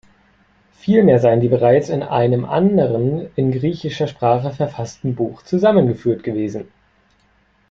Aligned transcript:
Vielmehr 0.77 1.19
seien 1.19 1.41
sie 1.41 1.47
bereits 1.47 1.89
in 1.89 2.01
einem 2.01 2.43
anderen, 2.43 3.27
in 3.35 3.51
griechischer 3.51 4.07
Sprache 4.07 4.49
verfassten 4.51 5.13
Buch 5.13 5.43
zusammengeführt 5.43 6.23
gewesen. 6.23 6.69